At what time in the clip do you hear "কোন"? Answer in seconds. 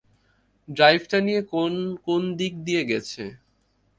1.53-1.73, 2.05-2.21